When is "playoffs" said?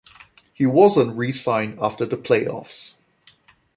2.17-2.99